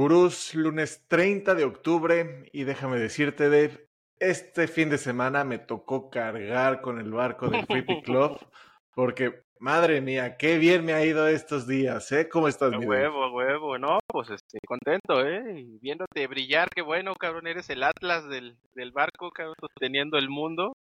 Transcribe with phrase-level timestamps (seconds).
[0.00, 3.86] Gurús, lunes 30 de octubre y déjame decirte, Dave,
[4.18, 8.38] este fin de semana me tocó cargar con el barco del Creepy Club
[8.94, 12.30] porque, madre mía, qué bien me ha ido estos días, ¿eh?
[12.30, 15.60] ¿Cómo estás, mi huevo, a huevo, no, pues este, contento, ¿eh?
[15.60, 20.30] Y viéndote brillar, qué bueno, cabrón, eres el Atlas del, del barco, cabrón, sosteniendo el
[20.30, 20.72] mundo.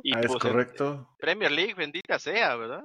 [0.00, 0.22] Y Dave?
[0.22, 1.08] Ah, es pues, correcto.
[1.18, 2.84] Premier League, bendita sea, ¿verdad?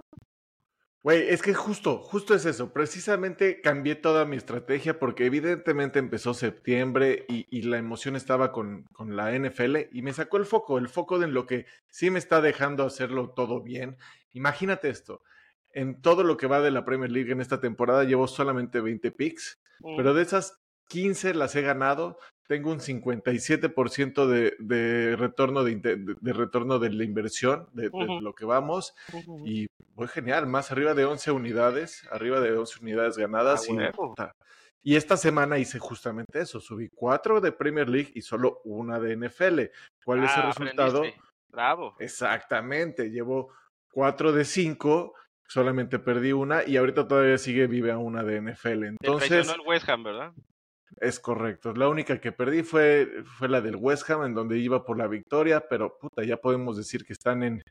[1.05, 2.73] Güey, es que justo, justo es eso.
[2.73, 8.85] Precisamente cambié toda mi estrategia porque evidentemente empezó septiembre y, y la emoción estaba con,
[8.91, 12.17] con la NFL y me sacó el foco, el foco de lo que sí me
[12.17, 13.97] está dejando hacerlo todo bien.
[14.33, 15.21] Imagínate esto.
[15.73, 19.11] En todo lo que va de la Premier League en esta temporada llevo solamente 20
[19.11, 19.97] picks, Mm.
[19.97, 22.17] pero de esas 15 las he ganado.
[22.47, 27.89] Tengo un 57% de, de retorno de, de- de retorno de la inversión, de,
[28.21, 28.93] lo que vamos.
[29.43, 33.67] Y voy genial, más arriba de 11 unidades, arriba de 11 unidades ganadas.
[33.69, 34.31] Ah,
[34.83, 38.99] y, y esta semana hice justamente eso, subí cuatro de Premier League y solo una
[38.99, 39.71] de NFL.
[40.03, 40.97] ¿Cuál es el Ah, resultado?
[40.99, 41.21] aprendiste.
[41.49, 41.95] Bravo.
[41.99, 43.49] Exactamente, llevo
[43.91, 45.13] cuatro de cinco,
[45.47, 48.81] solamente perdí una y ahorita todavía sigue vive a una de NFL.
[48.81, 50.33] Te Entonces, traicionó el West Ham, ¿verdad?
[50.99, 51.73] Es correcto.
[51.73, 55.07] La única que perdí fue, fue la del West Ham, en donde iba por la
[55.07, 57.61] victoria, pero puta, ya podemos decir que están en,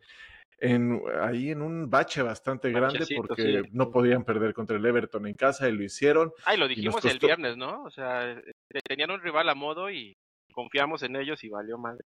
[0.58, 3.68] en ahí en un bache bastante grande porque sí.
[3.72, 6.32] no podían perder contra el Everton en casa y lo hicieron.
[6.44, 7.82] Ay, lo nos dijimos el costó- viernes, ¿no?
[7.84, 8.42] O sea, eh,
[8.86, 10.14] tenían un rival a modo y
[10.52, 12.04] confiamos en ellos y valió madre.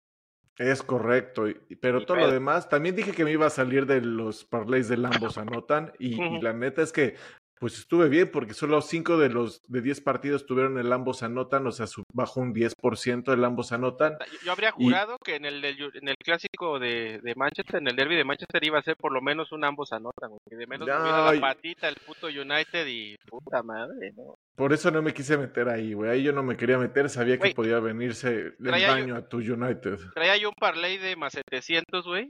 [0.57, 4.01] Es correcto, y- pero todo lo demás, también dije que me iba a salir de
[4.01, 7.17] los parlays del ambos anotan y, y la neta es que
[7.65, 11.67] pues estuve bien porque solo cinco de los de 10 partidos tuvieron el ambos anotan,
[11.67, 14.19] o sea, su- bajó un 10% el ambos anotan.
[14.31, 17.89] Yo- Yo habría Y- jurado que en el, en el clásico de, de Manchester, en
[17.89, 20.57] el derby de Manchester, iba a ser por lo menos un ambos anotan, güey, que
[20.57, 24.35] de menos No, la patita el puto United y puta madre, ¿no?
[24.57, 26.11] Por eso no me quise meter ahí, güey.
[26.11, 29.99] Ahí yo no me quería meter, sabía que podía venirse el daño a tu United.
[30.15, 32.29] Traía yo un parlay de más 700, güey.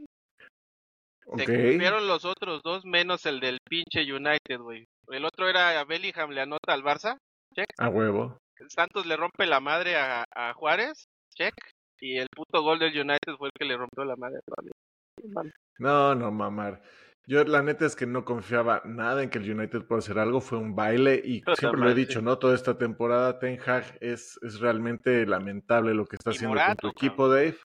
[1.37, 4.85] Se cumplieron los otros dos menos el del pinche United, güey.
[5.09, 7.19] El otro era a Bellingham le anota al Barça,
[7.55, 7.69] check.
[7.79, 8.39] A huevo.
[8.69, 11.55] Santos le rompe la madre a, a Juárez, check.
[12.01, 15.43] Y el puto gol del United fue el que le rompió la madre a.
[15.79, 16.83] No, no, mamar.
[17.27, 20.41] Yo la neta es que no confiaba nada en que el United pueda hacer algo,
[20.41, 22.25] fue un baile y siempre lo he dicho, sí.
[22.25, 22.39] ¿no?
[22.39, 26.83] Toda esta temporada Ten Hag es, es realmente lamentable lo que está Y haciendo Morato,
[26.83, 27.57] con tu equipo, Dave.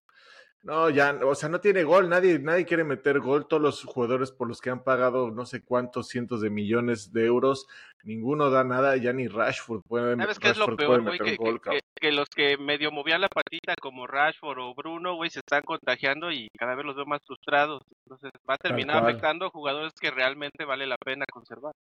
[0.62, 4.31] No, ya, o sea, no tiene gol, nadie, nadie quiere meter gol, todos los jugadores
[4.34, 7.66] por los que han pagado no sé cuántos cientos de millones de euros,
[8.03, 11.18] ninguno da nada, ya ni Rashford puede, ¿Sabes qué es lo peor, güey?
[11.18, 11.81] meter Que, gol, que- cabrón.
[11.96, 15.62] que- que los que medio movían la patita como Rashford o Bruno, güey, se están
[15.64, 17.81] contagiando y cada vez los veo más frustrados.
[18.06, 21.72] Entonces va a terminar afectando a jugadores que realmente vale la pena conservar.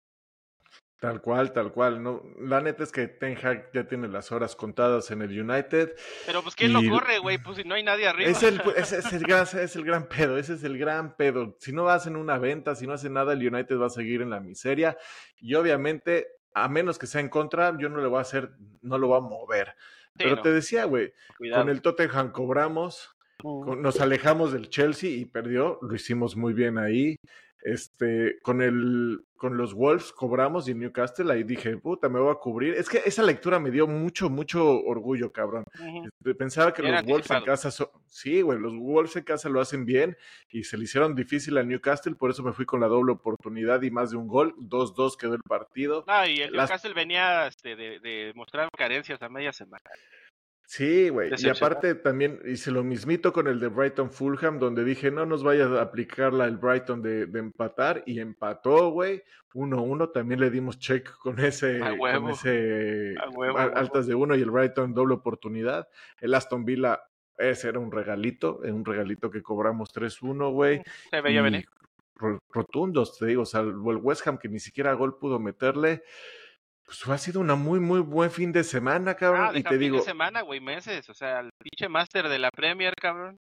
[1.01, 2.03] Tal cual, tal cual.
[2.03, 5.95] No, la neta es que Ten Hag ya tiene las horas contadas en el United.
[6.27, 7.39] Pero pues ¿quién Y- lo corre, güey?
[7.39, 8.29] Pues si no hay nadie arriba.
[8.29, 11.57] Es el, ese es el gran, es el gran pedo, ese es el gran pedo.
[11.61, 14.31] Si no hacen una venta, si no hacen nada, el United va a seguir en
[14.31, 14.99] la miseria.
[15.37, 18.51] Y obviamente, a menos que sea en contra, yo no le voy a hacer,
[18.83, 19.69] no lo voy a mover.
[20.17, 21.13] Sí, Pero no, te decía, güey,
[21.55, 26.77] con el Tottenham cobramos, con- nos alejamos del Chelsea y perdió, lo hicimos muy bien
[26.77, 27.15] ahí.
[27.63, 32.31] Este, con el, con los Wolves cobramos y en Newcastle ahí dije, puta, me voy
[32.31, 32.75] a cubrir.
[32.75, 35.65] Es que esa lectura me dio mucho, mucho orgullo, cabrón.
[36.05, 39.49] Este, Pensaba que Era los Wolves en casa, so- sí, güey, los Wolves en casa
[39.49, 40.17] lo hacen bien
[40.51, 43.83] y se le hicieron difícil a Newcastle, por eso me fui con la doble oportunidad
[43.83, 46.05] y más de un gol, 2-2 quedó el partido.
[46.07, 49.83] No, y el Las- Newcastle venía este, de, de mostrar carencias a media semana.
[50.71, 55.11] Sí, güey, y aparte también hice lo mismito con el de Brighton Fulham, donde dije,
[55.11, 59.23] no nos vaya a aplicar la el Brighton de, de empatar y empató, güey,
[59.55, 62.29] 1-1, también le dimos check con ese, A con huevo.
[62.29, 63.77] ese A huevo, huevo.
[63.77, 65.89] altas de uno y el Brighton doble oportunidad.
[66.21, 67.01] El Aston Villa,
[67.39, 70.83] ese era un regalito, eh, un regalito que cobramos 3-1, güey.
[71.11, 71.67] Se veía venir.
[72.17, 76.03] ro- rotundos, te digo, salvo el West Ham que ni siquiera gol pudo meterle.
[76.89, 79.51] Pues ha sido una muy, muy buen fin de semana, cabrón.
[79.51, 81.07] Ah, y te fin digo, de semana, güey, meses.
[81.11, 83.39] O sea, el pinche máster de la Premier, cabrón.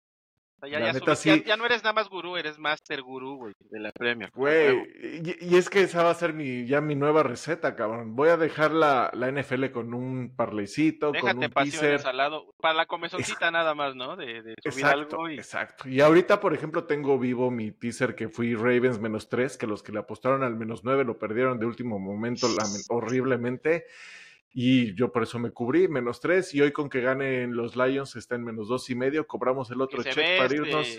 [0.62, 1.44] Ya, ya, neta, sí.
[1.46, 4.28] ya no eres nada más gurú, eres master gurú, güey, de la Premier.
[4.28, 7.76] A güey, y, y es que esa va a ser mi, ya mi nueva receta,
[7.76, 8.16] cabrón.
[8.16, 12.04] Voy a dejar la, la NFL con un parleycito, con un teaser.
[12.04, 12.54] al lado.
[12.60, 14.16] Para la comezoncita nada más, ¿no?
[14.16, 15.34] De, de subir Exacto, algo y...
[15.34, 15.88] exacto.
[15.88, 19.82] Y ahorita, por ejemplo, tengo vivo mi teaser que fui Ravens menos 3, que los
[19.82, 22.48] que le apostaron al menos 9 lo perdieron de último momento
[22.88, 23.86] horriblemente.
[24.50, 26.54] Y yo por eso me cubrí, menos 3.
[26.54, 29.26] Y hoy con que ganen los Lions está en menos dos y medio.
[29.26, 30.98] Cobramos el otro check para este, irnos.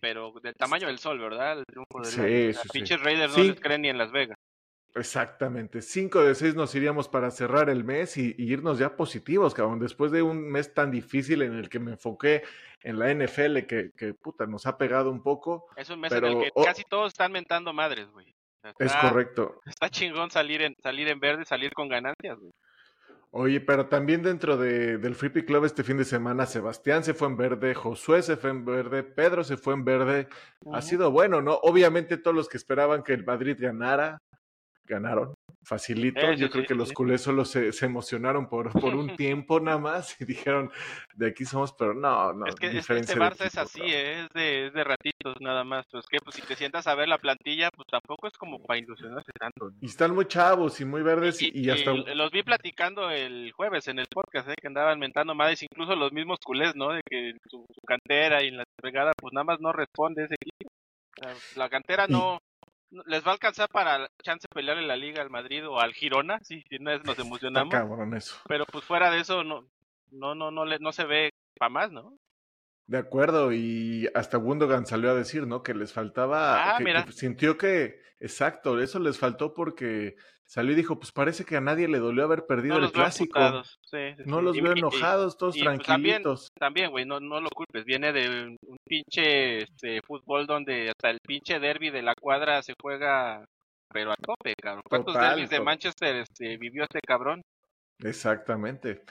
[0.00, 1.58] pero del tamaño del sol, ¿verdad?
[1.58, 2.56] El triunfo del Sí, Lions.
[2.56, 2.68] sí, sí.
[2.72, 3.40] Pinches Raiders Sí.
[3.40, 4.36] no les creen ni en Las Vegas.
[4.94, 5.82] Exactamente.
[5.82, 9.78] Cinco de seis nos iríamos para cerrar el mes y, irnos ya positivos, cabrón.
[9.78, 12.42] Después de un mes tan difícil en el que me enfoqué
[12.82, 15.66] en la NFL, que, que puta, nos ha pegado un poco.
[15.76, 18.34] Es un mes pero, en el que oh, casi todos están mentando madres, güey.
[18.78, 19.60] es correcto.
[19.64, 22.52] Está chingón salir en, salir en verde, salir con ganancias, güey.
[23.32, 27.28] Oye, pero también dentro de, del Free Club este fin de semana, Sebastián se fue
[27.28, 30.28] en verde, Josué se fue en verde, Pedro se fue en verde.
[30.72, 31.54] Ha sido bueno, ¿no?
[31.62, 34.20] Obviamente todos los que esperaban que el Madrid ganara,
[34.90, 36.20] ganaron facilito.
[36.20, 38.94] Eh, Yo sí, creo sí, que sí, los culés solo se, se emocionaron por, por
[38.94, 40.70] un tiempo nada más y dijeron,
[41.14, 42.46] de aquí somos, pero no, no.
[42.46, 43.82] es que es que este Barça es así.
[43.82, 44.22] ¿eh?
[44.24, 45.84] es, de, es de ratitos nada más.
[45.90, 48.78] Pues que pues, si te sientas a ver la plantilla, pues tampoco es como para
[48.78, 49.70] ilusionarse tanto.
[49.80, 51.92] Y están muy chavos y muy verdes y, Y, y hasta...
[51.92, 54.54] y los vi platicando el jueves en el podcast, ¿eh?
[54.60, 56.92] que andaban mentando madres, incluso los mismos culés, ¿no?
[56.92, 60.34] De que su, su cantera y en la fregada, pues nada más no responde ese
[60.34, 60.70] equipo.
[61.54, 62.38] La cantera no-
[63.06, 66.40] les va a alcanzar para chance pelear en la liga al Madrid o al Girona,
[66.42, 68.36] sí, si una vez nos emocionamos, cabrón eso.
[68.48, 69.66] pero pues fuera de eso no,
[70.10, 72.16] no, no, no, le, no se ve para más, ¿no?
[72.86, 75.62] De acuerdo, y hasta Gundogan salió a decir, ¿no?
[75.62, 77.04] Que les faltaba, Ah, que, mira.
[77.04, 80.16] que sintió que, exacto, eso les faltó porque
[80.50, 83.38] salió y dijo, pues parece que a nadie le dolió haber perdido No el clásico.
[83.38, 84.44] emputados, sí, sí, No sí.
[84.44, 86.48] los Y- veo enojados, todos y, pues, también- tranquilitos.
[86.58, 87.84] También, güey, no, no lo culpes.
[87.84, 92.74] Viene de un, pinche este, fútbol donde hasta el pinche derby de la cuadra se
[92.82, 93.44] juega,
[93.92, 94.82] pero a tope, cabrón.
[94.88, 97.40] ¿Cuántos Total, derbis de Manchester este, vivió este cabrón?
[98.02, 99.02] Exactamente.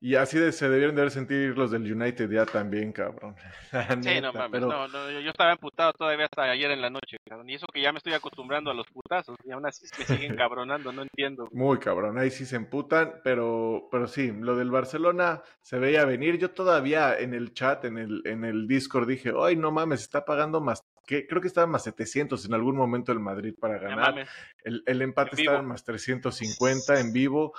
[0.00, 3.34] Y así de, se debieron de haber sentir los del United ya también, cabrón.
[3.72, 4.50] La Sí, neta, no mames.
[4.52, 7.50] pero No, no, yo, estaba emputado todavía hasta ayer en la noche, cabrón.
[7.50, 9.36] Y eso que ya me estoy acostumbrando a los putazos.
[9.44, 11.48] Y aún así me siguen cabronando, no entiendo.
[11.52, 16.38] muy cabrón, ahí sí se emputan, pero, pero sí, lo del Barcelona se veía venir.
[16.38, 20.24] Yo todavía en el chat, en el, en el Discord dije, ay, no mames, está
[20.24, 24.28] pagando más, que creo que estaba más 700 en algún momento el Madrid para ganar.
[24.62, 27.52] El, el empate En estaba en más 350 en vivo.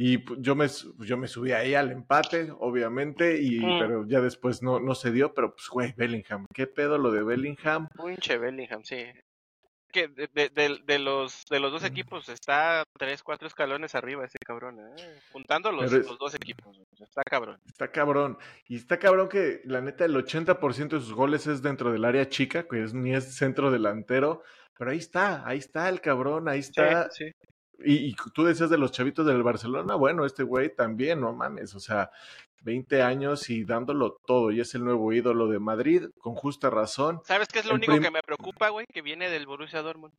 [0.00, 0.68] Y pu- yo me,
[1.04, 3.78] yo me subí ahí al empate, obviamente, y, Mm.
[3.80, 5.34] pero ya después no, no se dio.
[5.34, 7.88] Pero pues, güey, Bellingham, ¿qué pedo lo de Bellingham?
[8.06, 9.04] Pinche Bellingham, sí.
[9.90, 14.24] Que de, de, de- de los de los dos equipos está tres, cuatro escalones arriba
[14.24, 15.18] ese cabrón, ¿eh?
[15.32, 17.58] Juntando los, es- los dos equipos, está cabrón.
[17.66, 18.38] Está cabrón.
[18.68, 22.28] Y está cabrón que la neta el 80% de sus goles es dentro del área
[22.28, 24.42] chica, que es, ni es centro delantero.
[24.78, 27.10] Pero ahí está, ahí está el cabrón, ahí está.
[27.10, 27.32] sí.
[27.78, 31.74] Y, y tú decías de los chavitos del Barcelona, bueno, este güey también, no mames,
[31.74, 32.10] o sea,
[32.62, 37.20] 20 años y dándolo todo, y es el nuevo ídolo de Madrid, con justa razón.
[37.24, 38.86] ¿Sabes qué es lo El único que me preocupa, güey?
[38.92, 40.12] Que viene del Borussia Dortmund.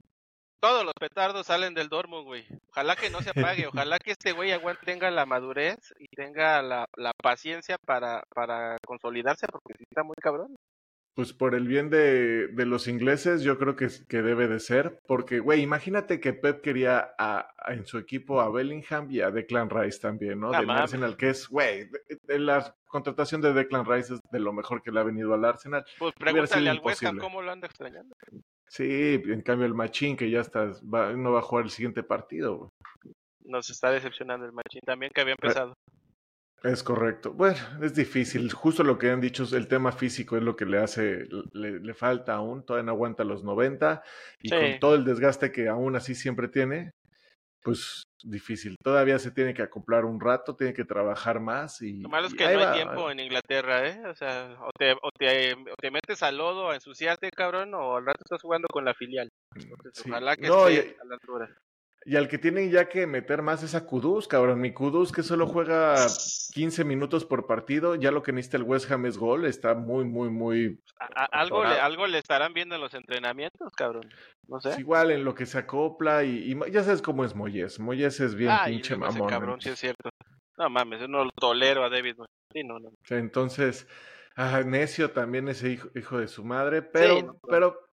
[0.61, 2.45] Todos los petardos salen del Dortmund, güey.
[2.69, 4.51] Ojalá que no se apague, ojalá que este güey
[4.83, 10.55] tenga la madurez y tenga la, la paciencia para, para consolidarse, porque está muy cabrón.
[11.15, 14.99] Pues por el bien de, de los ingleses, yo creo que, que debe de ser,
[15.05, 19.29] porque, güey, imagínate que Pep quería a, a- en su equipo a Bellingham y a
[19.29, 20.51] Declan Rice también, ¿no?
[20.51, 20.69] No Del.
[20.69, 21.89] Arsenal, que es, güey,
[22.27, 25.83] la contratación de Declan Rice es de lo mejor que le ha venido al Arsenal.
[25.97, 28.15] Pues pregúntale al West Ham cómo lo anda extrañando.
[28.67, 32.03] Sí, en cambio el Machín, que ya está, va- no va a jugar el siguiente
[32.03, 32.69] partido, güey.
[33.43, 35.73] Nos está decepcionando el machín también que había empezado.
[36.63, 37.31] Es correcto.
[37.33, 38.51] Bueno, es difícil.
[38.51, 41.93] Justo lo que han dicho, el tema físico es lo que le hace, le, le
[41.93, 44.03] falta aún, todavía no aguanta los 90
[44.41, 44.55] y Sí.
[44.55, 46.91] con todo el desgaste que aún así siempre tiene,
[47.63, 48.75] pues difícil.
[48.83, 52.01] Todavía se tiene que acoplar un rato, tiene que trabajar más y...
[52.01, 54.05] Lo malo es que no hay va, tiempo en Inglaterra, ¿eh?
[54.07, 57.95] O sea, o te, o te, o te metes al lodo a ensuciarte, cabrón, o
[57.95, 59.29] al rato estás jugando con la filial.
[59.55, 60.09] Entonces, Sí.
[60.09, 61.55] ojalá que No, esté y- a la altura.
[62.05, 64.61] Y al que tienen ya que meter más es a Kudus, cabrón.
[64.61, 65.95] Mi Kudus que solo juega
[66.53, 70.05] 15 minutos por partido, ya lo que necesita el West Ham es gol, está muy,
[70.05, 70.79] muy, muy...
[70.99, 74.09] A- algo, le, algo le estarán viendo en los entrenamientos, cabrón.
[74.47, 74.69] No sé.
[74.71, 77.79] es igual en lo que se acopla y, y ya sabes cómo es Moyes.
[77.79, 79.29] Moyes es bien Ay, pinche ese mamón.
[79.29, 80.09] cabrón, sí es cierto.
[80.57, 82.15] No mames, yo no lo tolero a David.
[82.17, 82.31] Moyes.
[82.53, 82.87] Sí, no, no.
[82.89, 83.87] O sea, Entonces,
[84.35, 87.88] ah, necio también ese hijo, hijo de su madre, pero, no, pero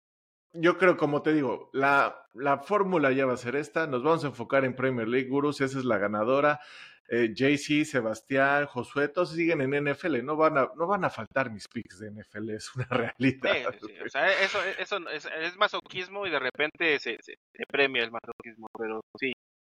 [0.60, 3.86] yo creo, como te digo, la, la fórmula ya va a ser esta.
[3.86, 6.60] Nos vamos a enfocar en Premier League, Gurus, esa es la ganadora.
[7.08, 11.52] Eh, JC, Sebastián, Josué, todos siguen en NFL, no van a, no van a faltar
[11.52, 13.72] mis picks de NFL, es una realidad.
[13.72, 14.02] Sí, sí, sí.
[14.04, 18.10] O sea, eso, eso es, es masoquismo y de repente se, se, se premia el
[18.10, 19.32] masoquismo, pero sí.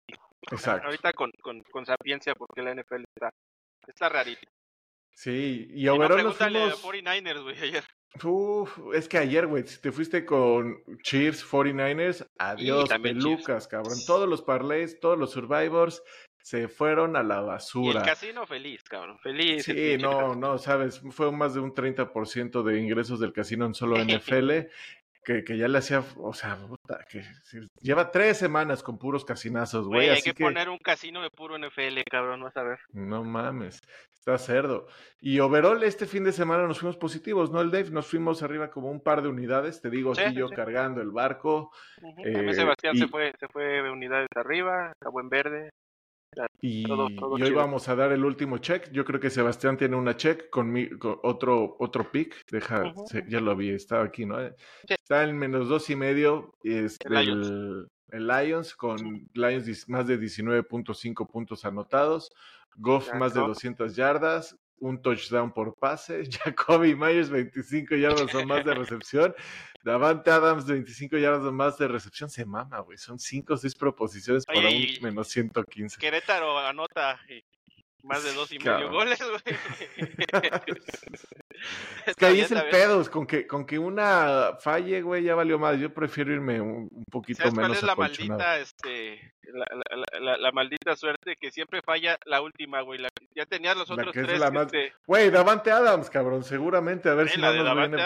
[0.52, 0.86] Exacto.
[0.86, 3.30] Ahorita con, con, con sapiencia, porque la NFL está,
[3.88, 4.48] está rarita.
[5.12, 7.04] Sí, y Si no, overall nos pregúntale a fuimos...
[7.04, 7.84] 49ers, güey, ayer.
[8.24, 13.98] Uf, es que ayer, güey, si te fuiste con Cheers 49ers, adiós, pelucas, cabrón.
[14.06, 16.02] Todos los parlays, todos los survivors
[16.42, 18.02] se fueron a la Y el basura.
[18.02, 19.18] casino feliz, cabrón.
[19.18, 19.68] Feliz.
[19.68, 23.74] el Sí, no, no, sabes, fue más de un 30% de ingresos del casino en
[23.74, 24.68] solo NFL.
[25.26, 27.20] Que, que ya le hacía, o sea, puta, que
[27.80, 30.08] lleva tres semanas con puros casinazos, güey.
[30.08, 32.78] Hay así que, poner un casino de puro NFL, cabrón, vas a ver.
[32.92, 33.80] No mames,
[34.14, 34.86] está cerdo.
[35.20, 37.60] Y overall, este fin de semana nos fuimos positivos, ¿no?
[37.60, 40.38] El Dave, nos fuimos arriba como un par de unidades, te digo, Sí, aquí sí,
[40.38, 40.54] yo sí.
[40.54, 41.72] cargando el barco.
[42.00, 45.70] También Eh, Sebastián y- se fue, se fue de unidades arriba, acabó en verde.
[46.60, 48.90] Y, Todo- todo y hoy vamos a dar el último check.
[48.92, 52.34] Yo creo que Sebastián tiene una check con, mi, con otro, otro pick.
[52.50, 54.36] Deja, se- ya lo vi, estaba aquí, ¿no?
[54.86, 54.94] Sí.
[54.94, 56.54] Está en menos dos y medio.
[56.62, 57.88] Es El Lions.
[58.10, 62.30] el Lions con Lions más de 19.5 puntos anotados.
[62.76, 63.48] Goff Ya, más de Goff.
[63.50, 64.56] 200 yardas.
[64.78, 66.22] Un touchdown por pase.
[66.54, 69.34] Jacoby Myers 25 yardas o más de recepción.
[69.86, 72.28] Davante Adams 25 yardas más de recepción.
[72.28, 72.98] Se mama, güey.
[72.98, 75.98] Son 5 o 6 proposiciones para Oye, un y- menos 115.
[76.00, 77.44] Querétaro anota eh,
[78.02, 79.56] más de dos y medio goles, güey.
[82.04, 85.34] Es que ahí es el pedo, es con que, con que una falle, güey, ya
[85.34, 85.78] valió más.
[85.78, 89.66] Yo prefiero irme un, un poquito ¿Sabes cuál menos es la maldita, este, la,
[90.20, 92.98] la- la- maldita suerte que siempre falla la última, güey?
[93.00, 94.38] La, ya tenías los otros tres.
[94.52, 97.96] más- este, Güey, Davante Adams, cabrón, seguramente, a ver si no nos viene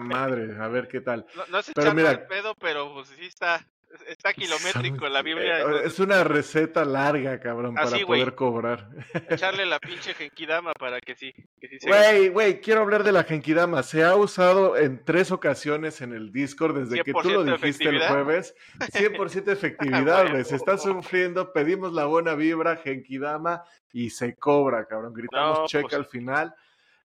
[0.00, 1.26] madre, a ver qué tal.
[1.36, 3.64] no, no es Pero mira- de pedo, pero pues sí está,
[4.06, 5.58] está kilométrico Son- la Biblia.
[5.58, 8.20] eh, entonces, es una receta larga, cabrón, Así, para güey.
[8.20, 8.88] poder cobrar.
[9.28, 9.78] echarle la
[10.10, 13.82] pinche genkidama para que sí, que sí se Güey, güey, quiero hablar de la Genkidama.
[13.82, 17.88] Se ha usado en tres ocasiones en el Discord desde que tú lo 100% dijiste
[17.88, 18.54] el jueves.
[18.92, 20.44] 100% efectividad, güey.
[20.44, 21.52] Se está sufriendo.
[21.52, 25.12] Pedimos la buena vibra, Genkidama, y se cobra, cabrón.
[25.14, 26.54] Gritamos No, check pues- al final.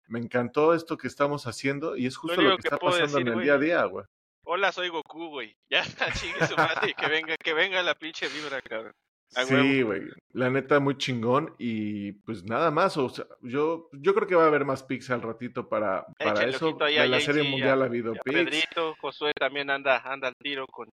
[0.08, 3.22] Me encantó esto que estamos haciendo y es justo lo, que que está pasando decir,
[3.22, 4.06] en el güey, día a día, güey.
[4.44, 5.56] Hola, soy Goku, güey.
[5.70, 5.84] Ya,
[6.14, 8.94] chingue su madre que venga, que venga la pinche vibra, cabrón.
[9.36, 10.02] A Sí, güey.
[10.34, 11.56] La neta, muy chingón.
[11.58, 12.98] Y pues nada más.
[12.98, 16.46] O sea, yo, yo creo que va a haber más pics al ratito para, para
[16.46, 16.68] eso.
[16.68, 18.36] ojito ahí De la Serie Mundial ha habido Ya pics.
[18.36, 20.90] Pedrito, Josué también anda, anda al tiro con,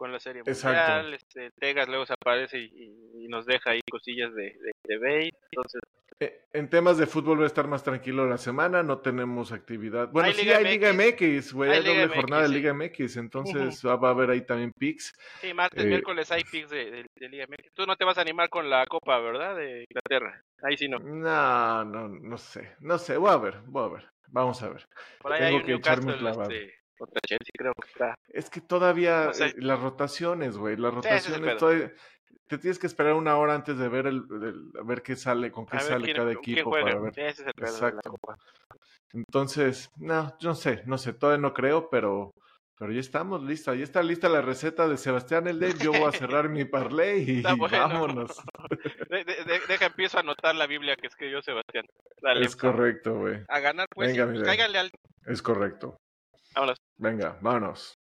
[0.00, 1.12] con la serie mundial.
[1.12, 4.56] Este, Tegas luego se aparece y, y- y nos deja ahí cosillas de,
[4.88, 5.30] de, de.
[5.52, 5.80] Entonces,
[6.22, 10.08] Eh, En temas de fútbol va a estar más tranquilo la semana, no tenemos actividad.
[10.10, 12.54] Bueno, Hay sí Liga hay Liga MX, güey, hay hay doble MX, jornada de sí.
[12.54, 15.14] Liga MX, entonces va, va a haber ahí también picks.
[15.42, 17.72] sí, martes, Eh, miércoles hay picks de, de, de Liga MX.
[17.74, 19.54] Tú no te vas a animar con la Copa, ¿verdad?
[19.56, 20.42] De Inglaterra.
[20.62, 20.98] Ahí sí no.
[20.98, 24.86] No, no, no sé, no sé, voy a ver, voy a ver, vamos a ver.
[25.20, 26.50] Por ahí Tengo hay un que echarme un clavado.
[26.50, 28.14] este, contra Chelsea, creo que está.
[28.28, 29.46] Es que todavía No sé.
[29.46, 31.56] eh, las rotaciones, güey, las rotaciones, pedo.
[31.56, 31.92] todavía-
[32.46, 35.50] te tienes que esperar una hora antes de ver el, el- a ver qué sale,
[35.52, 37.14] con qué A sale quién, cada equipo para ver.
[37.14, 38.16] Sí, ese es el pedo de Exacto.
[39.12, 42.32] Entonces, no, yo no sé, no sé, todavía no creo, pero,
[42.78, 46.04] pero ya estamos listos, ya está lista la receta de Sebastián El Dave, yo voy
[46.04, 47.78] a cerrar mi parlay y bueno.
[47.78, 48.30] vámonos.
[49.10, 51.84] De- de- de- deja, empiezo a anotar la Biblia que escribió Sebastián.
[52.22, 54.46] Dale, Es correcto, güey, a ganar pues, Venga, pues, mire.
[54.46, 54.90] cáiganle al...
[55.26, 55.96] es correcto.
[56.54, 56.78] Vámonos.
[56.98, 57.98] Venga, vámonos.